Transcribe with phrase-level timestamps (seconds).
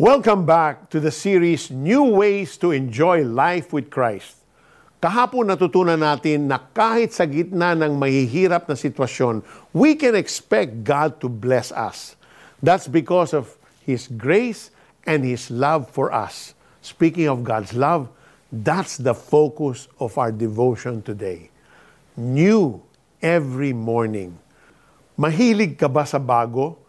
[0.00, 4.40] Welcome back to the series New Ways to Enjoy Life with Christ.
[4.96, 9.44] Kahapon natutunan natin na kahit sa gitna ng mahihirap na sitwasyon,
[9.76, 12.16] we can expect God to bless us.
[12.64, 14.72] That's because of His grace
[15.04, 16.56] and His love for us.
[16.80, 18.08] Speaking of God's love,
[18.48, 21.52] that's the focus of our devotion today.
[22.16, 22.80] New
[23.20, 24.32] every morning.
[25.20, 26.80] Mahilig ka ba sa bago?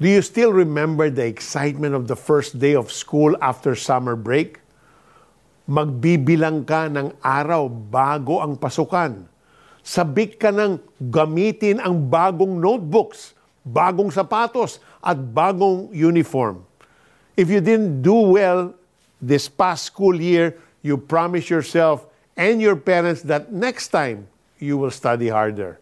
[0.00, 4.56] Do you still remember the excitement of the first day of school after summer break?
[5.68, 9.28] Magbibilang ka ng araw bago ang pasukan.
[9.84, 10.80] Sabik ka ng
[11.12, 16.64] gamitin ang bagong notebooks, bagong sapatos, at bagong uniform.
[17.36, 18.72] If you didn't do well
[19.20, 22.08] this past school year, you promise yourself
[22.40, 25.76] and your parents that next time you will study harder.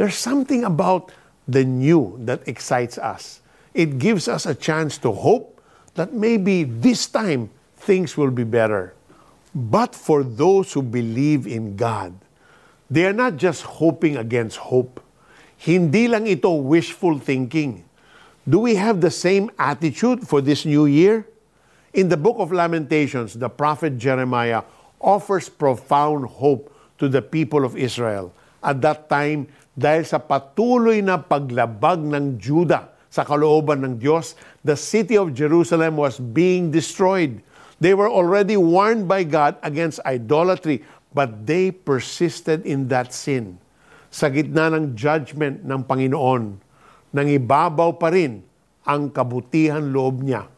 [0.00, 1.12] There's something about
[1.44, 3.41] the new that excites us
[3.74, 5.60] it gives us a chance to hope
[5.94, 8.94] that maybe this time things will be better.
[9.54, 12.12] But for those who believe in God,
[12.88, 15.00] they are not just hoping against hope.
[15.56, 17.84] Hindi lang ito wishful thinking.
[18.48, 21.28] Do we have the same attitude for this new year?
[21.92, 24.64] In the book of Lamentations, the prophet Jeremiah
[25.00, 28.32] offers profound hope to the people of Israel
[28.64, 34.32] at that time dahil sa patuloy na paglabag ng Judah sa kalooban ng Diyos,
[34.64, 37.44] the city of Jerusalem was being destroyed.
[37.76, 40.80] They were already warned by God against idolatry,
[41.12, 43.60] but they persisted in that sin.
[44.08, 46.56] Sa gitna ng judgment ng Panginoon,
[47.12, 48.40] nangibabaw pa rin
[48.88, 50.48] ang kabutihan loob niya.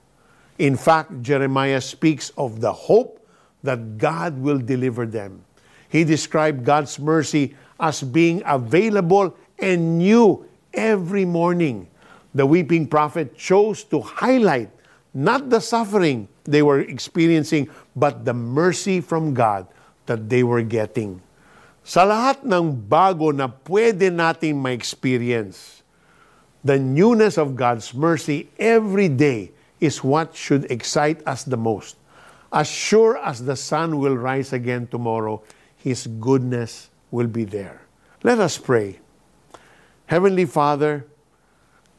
[0.63, 3.19] In fact, Jeremiah speaks of the hope
[3.67, 5.43] that God will deliver them.
[5.91, 11.91] He described God's mercy as being available and new every morning
[12.35, 14.71] the weeping prophet chose to highlight
[15.15, 19.67] not the suffering they were experiencing, but the mercy from God
[20.07, 21.23] that they were getting.
[21.87, 25.87] Sa lahat ng bago na pwede nating ma-experience,
[26.67, 31.97] the newness of God's mercy every day is what should excite us the most.
[32.51, 35.43] As sure as the sun will rise again tomorrow,
[35.77, 37.83] His goodness will be there.
[38.25, 38.99] Let us pray.
[40.07, 41.07] Heavenly Father,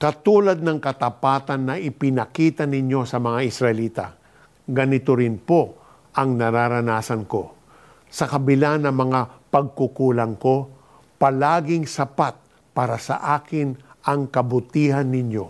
[0.05, 4.13] Katulad ng katapatan na ipinakita ninyo sa mga Israelita,
[4.61, 5.81] ganito rin po
[6.13, 7.57] ang nararanasan ko.
[8.05, 10.69] Sa kabila ng mga pagkukulang ko,
[11.17, 12.37] palaging sapat
[12.69, 13.73] para sa akin
[14.05, 15.49] ang kabutihan ninyo.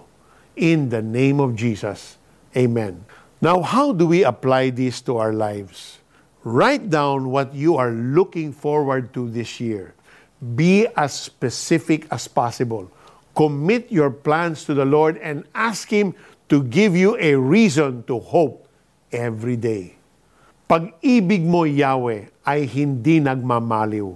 [0.55, 2.15] In the name of Jesus.
[2.55, 3.03] Amen.
[3.43, 5.99] Now, how do we apply this to our lives?
[6.47, 9.91] Write down what you are looking forward to this year.
[10.39, 12.87] Be as specific as possible
[13.35, 16.15] commit your plans to the Lord and ask Him
[16.47, 18.65] to give you a reason to hope
[19.11, 19.99] every day.
[20.65, 24.09] Pag-ibig mo, Yahweh, ay hindi nagmamaliw.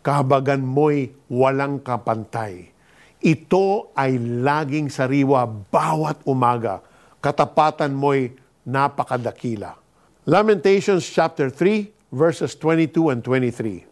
[0.00, 2.72] Kahabagan mo'y walang kapantay.
[3.20, 6.80] Ito ay laging sariwa bawat umaga.
[7.20, 8.32] Katapatan mo'y
[8.64, 9.76] napakadakila.
[10.24, 13.84] Lamentations chapter 3 verses 22 and 23.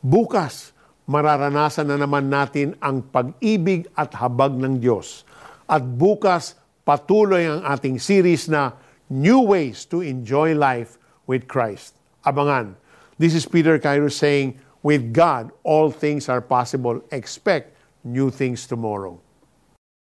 [0.00, 0.72] Bukas,
[1.10, 5.26] mararanasan na naman natin ang pag-ibig at habag ng Diyos.
[5.66, 6.54] At bukas,
[6.86, 8.78] patuloy ang ating series na
[9.10, 11.98] New Ways to Enjoy Life with Christ.
[12.22, 12.78] Abangan.
[13.18, 17.02] This is Peter Cairo saying, with God, all things are possible.
[17.10, 17.74] Expect
[18.06, 19.18] new things tomorrow.